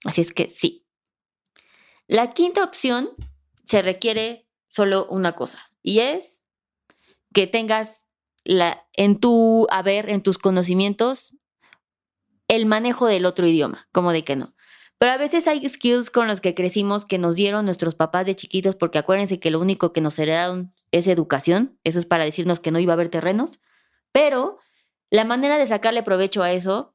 Así 0.05 0.21
es 0.21 0.33
que 0.33 0.49
sí. 0.49 0.85
La 2.07 2.33
quinta 2.33 2.63
opción 2.63 3.09
se 3.65 3.81
requiere 3.81 4.47
solo 4.67 5.07
una 5.09 5.33
cosa 5.33 5.69
y 5.81 5.99
es 5.99 6.41
que 7.33 7.47
tengas 7.47 8.07
la, 8.43 8.85
en 8.93 9.19
tu 9.19 9.67
haber, 9.71 10.09
en 10.09 10.21
tus 10.21 10.37
conocimientos, 10.37 11.35
el 12.47 12.65
manejo 12.65 13.07
del 13.07 13.25
otro 13.25 13.47
idioma, 13.47 13.87
como 13.91 14.11
de 14.11 14.23
que 14.23 14.35
no. 14.35 14.53
Pero 14.97 15.13
a 15.13 15.17
veces 15.17 15.47
hay 15.47 15.67
skills 15.67 16.09
con 16.09 16.27
los 16.27 16.39
que 16.39 16.53
crecimos 16.53 17.05
que 17.05 17.17
nos 17.17 17.35
dieron 17.35 17.65
nuestros 17.65 17.95
papás 17.95 18.25
de 18.25 18.35
chiquitos, 18.35 18.75
porque 18.75 18.99
acuérdense 18.99 19.39
que 19.39 19.51
lo 19.51 19.59
único 19.59 19.91
que 19.91 20.01
nos 20.01 20.17
heredaron 20.19 20.71
es 20.91 21.07
educación, 21.07 21.77
eso 21.83 21.99
es 21.99 22.05
para 22.05 22.23
decirnos 22.23 22.59
que 22.59 22.71
no 22.71 22.79
iba 22.79 22.93
a 22.93 22.95
haber 22.95 23.09
terrenos, 23.09 23.59
pero 24.11 24.59
la 25.09 25.25
manera 25.25 25.57
de 25.57 25.67
sacarle 25.67 26.03
provecho 26.03 26.43
a 26.43 26.51
eso 26.51 26.92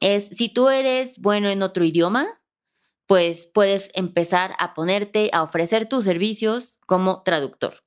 es 0.00 0.28
si 0.28 0.48
tú 0.48 0.68
eres 0.68 1.18
bueno 1.18 1.48
en 1.48 1.62
otro 1.62 1.84
idioma, 1.84 2.26
pues 3.06 3.48
puedes 3.52 3.90
empezar 3.94 4.54
a 4.58 4.74
ponerte 4.74 5.30
a 5.32 5.42
ofrecer 5.42 5.88
tus 5.88 6.04
servicios 6.04 6.78
como 6.86 7.22
traductor. 7.22 7.84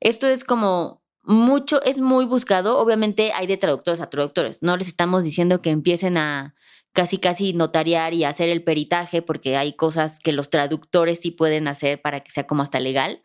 Esto 0.00 0.28
es 0.28 0.44
como 0.44 1.02
mucho, 1.22 1.82
es 1.82 1.98
muy 1.98 2.24
buscado. 2.24 2.78
Obviamente 2.78 3.32
hay 3.32 3.46
de 3.46 3.56
traductores 3.56 4.00
a 4.00 4.10
traductores. 4.10 4.62
No 4.62 4.76
les 4.76 4.88
estamos 4.88 5.24
diciendo 5.24 5.60
que 5.60 5.70
empiecen 5.70 6.16
a 6.16 6.54
casi 6.92 7.18
casi 7.18 7.54
notariar 7.54 8.14
y 8.14 8.24
hacer 8.24 8.48
el 8.48 8.62
peritaje 8.62 9.22
porque 9.22 9.56
hay 9.56 9.74
cosas 9.74 10.18
que 10.18 10.32
los 10.32 10.50
traductores 10.50 11.20
sí 11.20 11.30
pueden 11.30 11.68
hacer 11.68 12.00
para 12.02 12.20
que 12.20 12.30
sea 12.30 12.46
como 12.46 12.62
hasta 12.62 12.80
legal, 12.80 13.18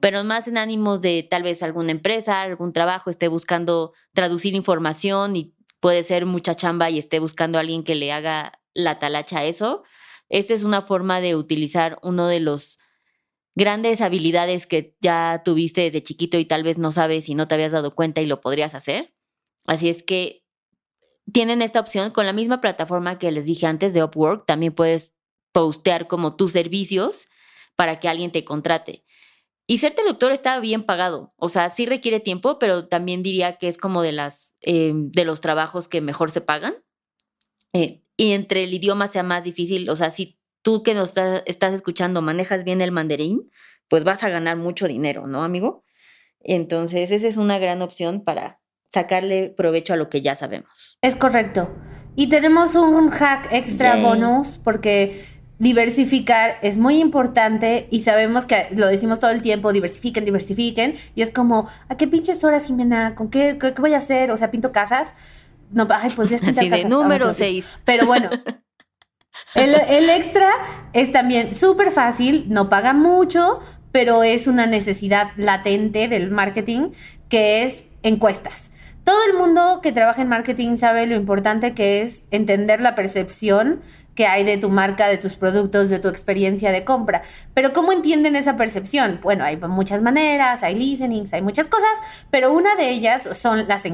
pero 0.00 0.24
más 0.24 0.48
en 0.48 0.58
ánimos 0.58 1.02
de 1.02 1.26
tal 1.30 1.44
vez 1.44 1.62
alguna 1.62 1.92
empresa, 1.92 2.42
algún 2.42 2.72
trabajo 2.72 3.10
esté 3.10 3.28
buscando 3.28 3.92
traducir 4.12 4.54
información 4.54 5.36
y 5.36 5.54
puede 5.82 6.04
ser 6.04 6.26
mucha 6.26 6.54
chamba 6.54 6.90
y 6.90 7.00
esté 7.00 7.18
buscando 7.18 7.58
a 7.58 7.60
alguien 7.60 7.82
que 7.82 7.96
le 7.96 8.12
haga 8.12 8.60
la 8.72 9.00
talacha 9.00 9.40
a 9.40 9.44
eso. 9.46 9.82
Esa 10.28 10.54
es 10.54 10.62
una 10.62 10.80
forma 10.80 11.20
de 11.20 11.34
utilizar 11.34 11.98
uno 12.02 12.28
de 12.28 12.38
los 12.38 12.78
grandes 13.56 14.00
habilidades 14.00 14.68
que 14.68 14.96
ya 15.00 15.42
tuviste 15.44 15.80
desde 15.80 16.04
chiquito 16.04 16.38
y 16.38 16.44
tal 16.44 16.62
vez 16.62 16.78
no 16.78 16.92
sabes 16.92 17.28
y 17.28 17.34
no 17.34 17.48
te 17.48 17.56
habías 17.56 17.72
dado 17.72 17.96
cuenta 17.96 18.20
y 18.20 18.26
lo 18.26 18.40
podrías 18.40 18.76
hacer. 18.76 19.12
Así 19.66 19.88
es 19.88 20.04
que 20.04 20.44
tienen 21.32 21.62
esta 21.62 21.80
opción 21.80 22.12
con 22.12 22.26
la 22.26 22.32
misma 22.32 22.60
plataforma 22.60 23.18
que 23.18 23.32
les 23.32 23.44
dije 23.44 23.66
antes 23.66 23.92
de 23.92 24.04
Upwork. 24.04 24.46
También 24.46 24.72
puedes 24.72 25.12
postear 25.50 26.06
como 26.06 26.36
tus 26.36 26.52
servicios 26.52 27.26
para 27.74 27.98
que 27.98 28.08
alguien 28.08 28.30
te 28.30 28.44
contrate. 28.44 29.04
Y 29.66 29.78
ser 29.78 29.94
traductor 29.94 30.32
está 30.32 30.58
bien 30.60 30.84
pagado. 30.84 31.30
O 31.36 31.48
sea, 31.48 31.70
sí 31.70 31.86
requiere 31.86 32.20
tiempo, 32.20 32.58
pero 32.58 32.88
también 32.88 33.22
diría 33.22 33.56
que 33.56 33.68
es 33.68 33.78
como 33.78 34.02
de, 34.02 34.12
las, 34.12 34.54
eh, 34.60 34.92
de 34.94 35.24
los 35.24 35.40
trabajos 35.40 35.88
que 35.88 36.00
mejor 36.00 36.30
se 36.30 36.40
pagan. 36.40 36.74
Eh, 37.72 38.02
y 38.16 38.32
entre 38.32 38.64
el 38.64 38.74
idioma 38.74 39.08
sea 39.08 39.22
más 39.22 39.44
difícil, 39.44 39.88
o 39.88 39.96
sea, 39.96 40.10
si 40.10 40.38
tú 40.62 40.82
que 40.82 40.94
nos 40.94 41.14
estás 41.46 41.74
escuchando 41.74 42.22
manejas 42.22 42.64
bien 42.64 42.80
el 42.80 42.92
mandarín, 42.92 43.50
pues 43.88 44.04
vas 44.04 44.22
a 44.22 44.28
ganar 44.28 44.56
mucho 44.56 44.86
dinero, 44.88 45.26
¿no, 45.26 45.42
amigo? 45.42 45.84
Entonces, 46.40 47.10
esa 47.10 47.26
es 47.26 47.36
una 47.36 47.58
gran 47.58 47.82
opción 47.82 48.24
para 48.24 48.60
sacarle 48.92 49.48
provecho 49.48 49.94
a 49.94 49.96
lo 49.96 50.08
que 50.10 50.20
ya 50.20 50.36
sabemos. 50.36 50.98
Es 51.00 51.16
correcto. 51.16 51.70
Y 52.14 52.28
tenemos 52.28 52.74
un 52.74 53.10
hack 53.10 53.52
extra 53.52 53.96
bonus 53.96 54.58
porque 54.58 55.18
diversificar 55.62 56.58
es 56.60 56.76
muy 56.76 57.00
importante 57.00 57.86
y 57.88 58.00
sabemos 58.00 58.46
que 58.46 58.66
lo 58.74 58.88
decimos 58.88 59.20
todo 59.20 59.30
el 59.30 59.42
tiempo, 59.42 59.72
diversifiquen, 59.72 60.24
diversifiquen. 60.24 60.94
Y 61.14 61.22
es 61.22 61.30
como, 61.30 61.68
¿a 61.88 61.96
qué 61.96 62.08
pinches 62.08 62.42
horas, 62.42 62.66
Jimena? 62.66 63.14
¿Con 63.14 63.30
qué, 63.30 63.58
qué, 63.60 63.70
voy 63.80 63.94
a 63.94 63.98
hacer? 63.98 64.32
O 64.32 64.36
sea, 64.36 64.50
pinto 64.50 64.72
casas. 64.72 65.14
No, 65.70 65.86
ay, 65.88 66.10
podrías 66.10 66.40
pintar 66.40 66.68
casas. 66.68 66.82
De 66.82 66.88
número 66.88 67.32
6. 67.32 67.78
Pero 67.84 68.06
bueno. 68.06 68.28
El, 69.54 69.74
el 69.74 70.10
extra 70.10 70.50
es 70.92 71.10
también 71.10 71.54
súper 71.54 71.90
fácil, 71.90 72.46
no 72.48 72.68
paga 72.68 72.92
mucho, 72.92 73.60
pero 73.90 74.22
es 74.22 74.46
una 74.46 74.66
necesidad 74.66 75.28
latente 75.36 76.06
del 76.06 76.30
marketing, 76.30 76.90
que 77.30 77.62
es 77.62 77.86
encuestas. 78.02 78.70
Todo 79.04 79.18
el 79.28 79.36
mundo 79.36 79.80
que 79.82 79.90
trabaja 79.90 80.22
en 80.22 80.28
marketing 80.28 80.76
sabe 80.76 81.06
lo 81.06 81.16
importante 81.16 81.74
que 81.74 82.02
es 82.02 82.24
entender 82.30 82.80
la 82.80 82.94
percepción 82.94 83.80
que 84.14 84.26
hay 84.26 84.44
de 84.44 84.58
tu 84.58 84.68
marca, 84.68 85.08
de 85.08 85.16
tus 85.16 85.36
productos, 85.36 85.88
de 85.88 85.98
tu 85.98 86.08
experiencia 86.08 86.70
de 86.70 86.84
compra. 86.84 87.22
Pero 87.54 87.72
¿cómo 87.72 87.92
entienden 87.92 88.36
esa 88.36 88.56
percepción? 88.56 89.20
Bueno, 89.22 89.44
hay 89.44 89.56
muchas 89.56 90.02
maneras, 90.02 90.62
hay 90.62 90.74
listenings, 90.74 91.32
hay 91.32 91.42
muchas 91.42 91.66
cosas, 91.66 91.88
pero 92.30 92.52
una 92.52 92.76
de 92.76 92.90
ellas 92.90 93.28
son 93.32 93.66
las, 93.68 93.84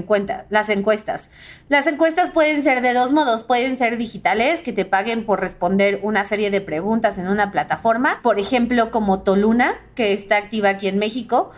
las 0.51 0.71
encuestas. 0.71 1.31
Las 1.69 1.87
encuestas 1.87 2.31
pueden 2.31 2.63
ser 2.63 2.81
de 2.83 2.95
dos 2.95 3.13
modos, 3.13 3.45
pueden 3.45 3.77
ser 3.77 3.97
digitales, 3.97 4.61
que 4.61 4.73
te 4.73 4.85
paguen 4.85 5.25
por 5.25 5.41
responder 5.41 6.01
una 6.03 6.25
serie 6.25 6.51
de 6.51 6.61
preguntas 6.61 7.19
en 7.19 7.29
una 7.29 7.53
plataforma, 7.53 8.21
por 8.23 8.39
ejemplo, 8.39 8.91
como 8.91 9.23
Toluna, 9.23 9.73
que 9.95 10.13
está 10.13 10.37
activa 10.37 10.71
aquí 10.71 10.89
en 10.89 10.99
México 10.99 11.51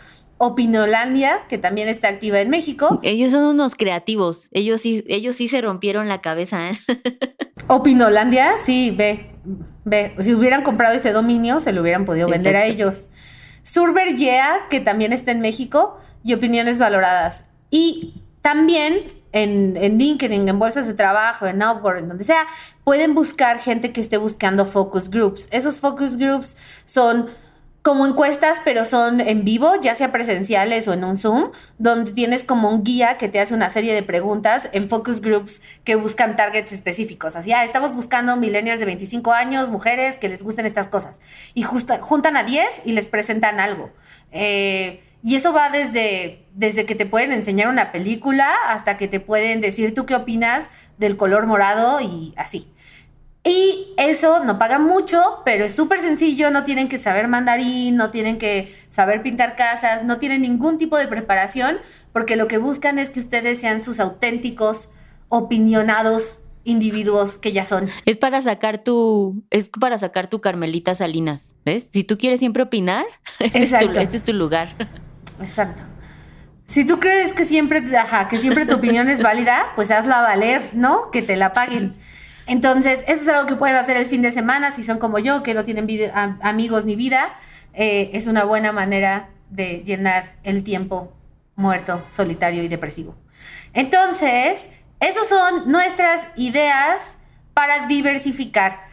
Opinolandia, 0.42 1.42
que 1.50 1.59
también 1.59 1.88
está 1.88 2.09
activa 2.09 2.40
en 2.40 2.49
México. 2.49 2.99
Ellos 3.02 3.30
son 3.30 3.42
unos 3.42 3.75
creativos. 3.75 4.49
Ellos 4.52 4.80
sí, 4.80 5.04
ellos 5.06 5.37
sí 5.37 5.49
se 5.49 5.61
rompieron 5.61 6.09
la 6.09 6.23
cabeza. 6.23 6.70
¿eh? 6.70 6.78
Opinolandia, 7.66 8.52
sí, 8.64 8.90
ve, 8.97 9.32
ve. 9.85 10.14
Si 10.20 10.32
hubieran 10.32 10.62
comprado 10.62 10.94
ese 10.94 11.12
dominio, 11.12 11.61
se 11.61 11.75
lo 11.75 11.82
hubieran 11.82 12.06
podido 12.06 12.26
vender 12.26 12.56
a 12.56 12.64
ellos. 12.64 13.11
Surber 13.62 14.16
Yeah, 14.16 14.66
que 14.70 14.80
también 14.80 15.12
está 15.12 15.30
en 15.30 15.42
México, 15.42 15.99
y 16.25 16.32
opiniones 16.32 16.78
valoradas. 16.78 17.44
Y 17.70 18.23
también 18.40 19.12
en, 19.32 19.76
en, 19.76 19.99
LinkedIn, 19.99 20.49
en 20.49 20.59
bolsas 20.59 20.87
de 20.87 20.94
trabajo, 20.94 21.49
en 21.49 21.62
Upwork, 21.62 21.99
en 21.99 22.09
donde 22.09 22.25
sea, 22.25 22.47
pueden 22.82 23.14
buscar 23.14 23.61
gente 23.61 23.92
que 23.92 24.00
esté 24.00 24.16
buscando 24.16 24.64
focus 24.64 25.11
groups. 25.11 25.49
Esos 25.50 25.80
focus 25.80 26.16
groups 26.16 26.56
son 26.87 27.28
como 27.82 28.06
encuestas, 28.06 28.58
pero 28.64 28.84
son 28.84 29.20
en 29.20 29.44
vivo, 29.44 29.72
ya 29.80 29.94
sea 29.94 30.12
presenciales 30.12 30.87
o 30.87 30.92
en 30.92 31.02
un 31.02 31.16
Zoom, 31.16 31.50
donde 31.78 32.12
tienes 32.12 32.44
como 32.44 32.68
un 32.70 32.84
guía 32.84 33.16
que 33.16 33.28
te 33.28 33.40
hace 33.40 33.54
una 33.54 33.70
serie 33.70 33.94
de 33.94 34.02
preguntas 34.02 34.68
en 34.72 34.88
focus 34.88 35.22
groups 35.22 35.62
que 35.82 35.94
buscan 35.94 36.37
targets 36.37 36.72
específicos. 36.72 37.37
Así, 37.37 37.52
ah, 37.52 37.64
estamos 37.64 37.94
buscando 37.94 38.37
millennials 38.37 38.80
de 38.80 38.87
25 38.87 39.32
años, 39.32 39.70
mujeres 39.70 40.18
que 40.18 40.28
les 40.28 40.42
gusten 40.42 40.66
estas 40.66 40.88
cosas. 40.88 41.20
Y 41.54 41.62
juntan 41.62 42.37
a 42.37 42.42
10 42.42 42.82
y 42.84 42.92
les 42.92 43.08
presentan 43.08 43.60
algo. 43.60 43.90
Eh, 44.30 45.02
y 45.22 45.37
eso 45.37 45.52
va 45.52 45.70
desde, 45.70 46.44
desde 46.54 46.84
que 46.84 46.94
te 46.94 47.06
pueden 47.06 47.32
enseñar 47.32 47.68
una 47.68 47.92
película 47.92 48.54
hasta 48.68 48.99
que 48.99 49.08
te 49.08 49.20
pueden 49.20 49.60
decir 49.60 49.94
tú 49.94 50.04
qué 50.06 50.14
opinas 50.14 50.68
del 50.99 51.16
color 51.16 51.46
morado 51.46 52.00
y 52.00 52.34
así. 52.37 52.70
Y 53.42 53.94
eso 53.97 54.44
no 54.44 54.59
paga 54.59 54.78
mucho, 54.78 55.40
pero 55.47 55.64
es 55.64 55.75
súper 55.75 56.00
sencillo, 56.00 56.50
no 56.50 56.64
tienen 56.64 56.88
que 56.88 56.99
saber 56.99 57.26
mandarín, 57.26 57.97
no 57.97 58.11
tienen 58.11 58.37
que 58.37 58.73
saber 58.90 59.23
pintar 59.23 59.56
casas, 59.56 60.04
no 60.04 60.18
tienen 60.18 60.42
ningún 60.42 60.76
tipo 60.76 60.99
de 60.99 61.09
preparación, 61.09 61.78
porque 62.12 62.37
lo 62.37 62.49
que 62.49 62.59
buscan 62.59 62.99
es 62.99 63.09
que 63.09 63.20
ustedes 63.20 63.59
sean 63.61 63.80
sus 63.80 63.99
auténticos, 63.99 64.90
opinionados 65.28 66.40
individuos 66.64 67.38
que 67.38 67.52
ya 67.52 67.64
son. 67.64 67.88
Es 68.04 68.18
para 68.18 68.42
sacar 68.42 68.85
tu, 68.85 69.42
es 69.50 69.70
para 69.70 69.99
sacar 69.99 70.28
tu 70.28 70.42
Carmelita 70.42 70.94
Salinas, 70.94 71.54
¿ves? 71.64 71.88
Si 71.92 72.04
tú 72.04 72.18
quieres 72.18 72.40
siempre 72.40 72.62
opinar, 72.62 73.06
este, 73.38 73.62
es 73.62 73.70
tu, 73.70 73.99
este 73.99 74.16
es 74.18 74.25
tu 74.25 74.35
lugar. 74.35 74.68
Exacto. 75.40 75.82
Si 76.66 76.85
tú 76.85 77.00
crees 77.00 77.32
que 77.32 77.44
siempre, 77.44 77.82
ajá, 77.97 78.28
que 78.28 78.38
siempre 78.38 78.66
tu 78.66 78.76
opinión 78.76 79.09
es 79.09 79.23
válida, 79.23 79.66
pues 79.75 79.90
hazla 79.90 80.20
valer, 80.20 80.62
¿no? 80.75 81.11
Que 81.11 81.23
te 81.23 81.37
la 81.37 81.52
paguen. 81.52 81.92
Entonces, 82.47 83.04
eso 83.06 83.23
es 83.23 83.28
algo 83.28 83.47
que 83.47 83.56
pueden 83.56 83.76
hacer 83.76 83.97
el 83.97 84.06
fin 84.06 84.23
de 84.23 84.30
semana 84.30 84.70
si 84.70 84.82
son 84.82 84.99
como 84.99 85.18
yo, 85.18 85.42
que 85.42 85.54
no 85.54 85.64
tienen 85.64 85.87
amigos 86.42 86.85
ni 86.85 86.97
vida. 86.97 87.35
Eh, 87.75 88.11
es 88.14 88.26
una 88.26 88.44
buena 88.44 88.73
manera 88.73 89.30
de 89.50 89.82
llenar 89.85 90.37
el 90.42 90.64
tiempo 90.64 91.12
muerto, 91.56 92.04
solitario 92.11 92.62
y 92.62 92.68
depresivo. 92.68 93.14
Entonces, 93.73 94.70
esas 95.00 95.28
son 95.28 95.70
nuestras 95.70 96.28
ideas 96.37 97.16
para 97.54 97.87
diversificar. 97.87 98.88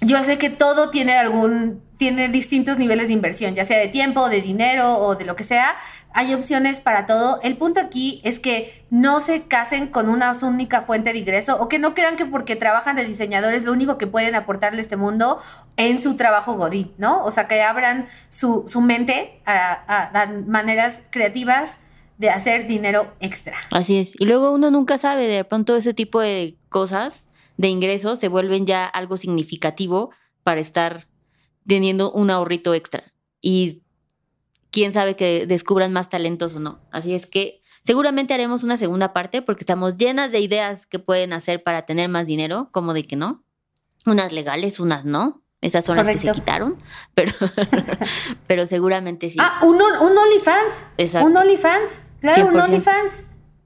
yo 0.00 0.22
sé 0.22 0.38
que 0.38 0.50
todo 0.50 0.90
tiene 0.90 1.16
algún, 1.16 1.82
tiene 1.96 2.28
distintos 2.28 2.78
niveles 2.78 3.08
de 3.08 3.14
inversión, 3.14 3.54
ya 3.54 3.64
sea 3.64 3.78
de 3.78 3.88
tiempo, 3.88 4.28
de 4.28 4.42
dinero 4.42 4.98
o 4.98 5.16
de 5.16 5.24
lo 5.24 5.34
que 5.34 5.44
sea. 5.44 5.76
Hay 6.18 6.32
opciones 6.32 6.80
para 6.80 7.04
todo. 7.04 7.40
El 7.42 7.58
punto 7.58 7.78
aquí 7.78 8.22
es 8.24 8.40
que 8.40 8.86
no 8.88 9.20
se 9.20 9.42
casen 9.42 9.88
con 9.88 10.08
una 10.08 10.34
única 10.40 10.80
fuente 10.80 11.12
de 11.12 11.18
ingreso 11.18 11.60
o 11.60 11.68
que 11.68 11.78
no 11.78 11.94
crean 11.94 12.16
que 12.16 12.24
porque 12.24 12.56
trabajan 12.56 12.96
de 12.96 13.04
diseñadores 13.04 13.64
lo 13.64 13.72
único 13.72 13.98
que 13.98 14.06
pueden 14.06 14.34
aportarle 14.34 14.78
a 14.78 14.80
este 14.80 14.96
mundo 14.96 15.38
en 15.76 16.00
su 16.00 16.16
trabajo 16.16 16.54
godín, 16.54 16.94
¿no? 16.96 17.22
O 17.22 17.30
sea, 17.30 17.48
que 17.48 17.60
abran 17.60 18.06
su, 18.30 18.64
su 18.66 18.80
mente 18.80 19.42
a, 19.44 20.22
a 20.22 20.26
maneras 20.46 21.02
creativas 21.10 21.80
de 22.16 22.30
hacer 22.30 22.66
dinero 22.66 23.12
extra. 23.20 23.58
Así 23.70 23.98
es. 23.98 24.18
Y 24.18 24.24
luego 24.24 24.52
uno 24.52 24.70
nunca 24.70 24.96
sabe, 24.96 25.28
de 25.28 25.44
pronto 25.44 25.76
ese 25.76 25.92
tipo 25.92 26.22
de 26.22 26.56
cosas 26.70 27.26
de 27.58 27.68
ingresos 27.68 28.20
se 28.20 28.28
vuelven 28.28 28.64
ya 28.64 28.86
algo 28.86 29.18
significativo 29.18 30.12
para 30.42 30.62
estar 30.62 31.08
teniendo 31.66 32.10
un 32.10 32.30
ahorrito 32.30 32.72
extra. 32.72 33.12
Y 33.42 33.82
quién 34.76 34.92
sabe 34.92 35.16
que 35.16 35.46
descubran 35.46 35.90
más 35.94 36.10
talentos 36.10 36.54
o 36.54 36.60
no. 36.60 36.80
Así 36.90 37.14
es 37.14 37.26
que 37.26 37.62
seguramente 37.82 38.34
haremos 38.34 38.62
una 38.62 38.76
segunda 38.76 39.14
parte 39.14 39.40
porque 39.40 39.62
estamos 39.62 39.96
llenas 39.96 40.30
de 40.32 40.40
ideas 40.40 40.84
que 40.84 40.98
pueden 40.98 41.32
hacer 41.32 41.62
para 41.62 41.86
tener 41.86 42.10
más 42.10 42.26
dinero, 42.26 42.68
como 42.72 42.92
de 42.92 43.06
que 43.06 43.16
no. 43.16 43.42
Unas 44.04 44.32
legales, 44.32 44.78
unas 44.78 45.06
no. 45.06 45.42
Esas 45.62 45.86
son 45.86 45.96
las 45.96 46.06
que 46.06 46.18
se 46.18 46.30
quitaron, 46.30 46.76
pero, 47.14 47.32
pero 48.46 48.66
seguramente 48.66 49.30
sí. 49.30 49.38
Ah, 49.40 49.60
un, 49.62 49.76
un 49.76 50.18
OnlyFans. 50.18 50.84
Exacto. 50.98 51.26
Un 51.26 51.38
OnlyFans. 51.38 52.00
Claro, 52.20 52.48
un 52.48 52.60
OnlyFans. 52.60 53.22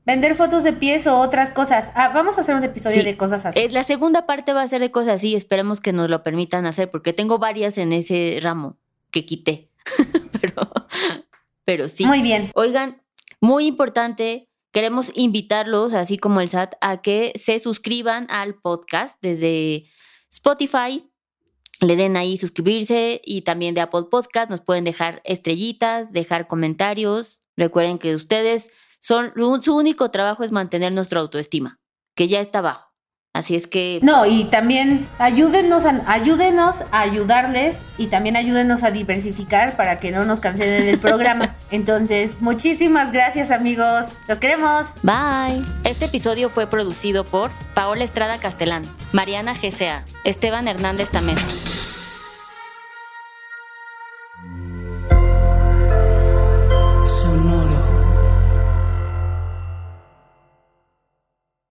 Vender 0.07 0.37
fotos 0.37 0.62
de 0.62 0.75
pies 0.75 1.09
o 1.09 1.19
otras 1.19 1.50
cosas. 1.50 1.90
Ah, 1.97 2.11
vamos 2.14 2.38
a 2.38 2.43
hacer 2.43 2.55
un 2.55 2.62
episodio 2.62 3.02
de 3.02 3.17
cosas 3.17 3.47
así. 3.47 3.67
La 3.67 3.83
segunda 3.83 4.26
parte 4.26 4.52
va 4.52 4.62
a 4.62 4.69
ser 4.69 4.81
de 4.81 4.93
cosas 4.93 5.17
así. 5.17 5.35
Esperemos 5.35 5.81
que 5.81 5.93
nos 5.93 6.09
lo 6.09 6.23
permitan 6.23 6.67
hacer 6.67 6.88
porque 6.88 7.12
tengo 7.12 7.38
varias 7.38 7.79
en 7.79 7.93
ese 7.93 8.38
ramo 8.40 8.79
que 9.11 9.26
quité. 9.26 9.71
pero, 10.40 10.70
pero 11.71 11.89
sí. 11.89 12.05
Muy 12.05 12.21
bien. 12.21 12.50
Oigan, 12.57 13.00
muy 13.41 13.67
importante. 13.67 14.49
Queremos 14.73 15.12
invitarlos, 15.15 15.95
así 15.95 16.19
como 16.19 16.41
el 16.41 16.49
SAT, 16.49 16.75
a 16.81 17.00
que 17.00 17.33
se 17.37 17.61
suscriban 17.61 18.27
al 18.29 18.57
podcast 18.57 19.17
desde 19.23 19.85
Spotify, 20.33 21.09
le 21.81 21.95
den 21.95 22.17
ahí 22.17 22.39
suscribirse 22.39 23.21
y 23.25 23.43
también 23.43 23.77
de 23.77 23.83
Apple 23.83 24.07
Podcast 24.11 24.50
nos 24.50 24.61
pueden 24.61 24.83
dejar 24.83 25.23
estrellitas, 25.25 26.11
dejar 26.11 26.49
comentarios. 26.49 27.39
Recuerden 27.57 27.99
que 27.99 28.17
ustedes 28.17 28.71
son, 28.99 29.33
su 29.62 29.77
único 29.77 30.11
trabajo 30.11 30.43
es 30.43 30.50
mantener 30.50 30.93
nuestra 30.93 31.21
autoestima, 31.21 31.79
que 32.17 32.27
ya 32.27 32.41
está 32.41 32.61
bajo. 32.62 32.89
Así 33.40 33.54
es 33.54 33.66
que... 33.66 34.00
No, 34.02 34.26
y 34.26 34.44
también 34.44 35.09
ayúdenos 35.18 35.87
a, 35.87 36.02
ayúdenos 36.06 36.82
a 36.92 37.00
ayudarles 37.00 37.85
y 37.97 38.09
también 38.09 38.37
ayúdenos 38.37 38.82
a 38.82 38.90
diversificar 38.90 39.78
para 39.78 39.99
que 39.99 40.12
no 40.12 40.26
nos 40.26 40.40
cancelen 40.40 40.87
el 40.87 40.99
programa. 40.99 41.56
Entonces, 41.70 42.35
muchísimas 42.40 43.12
gracias 43.12 43.50
amigos. 43.50 44.09
Los 44.28 44.38
queremos. 44.38 44.88
Bye. 45.02 45.64
Este 45.85 46.04
episodio 46.04 46.50
fue 46.50 46.66
producido 46.66 47.25
por 47.25 47.50
Paola 47.73 48.04
Estrada 48.04 48.37
Castelán, 48.37 48.85
Mariana 49.12 49.54
GCA, 49.54 50.04
Esteban 50.25 50.68
Hernández 50.68 51.09
Tamés. 51.09 51.70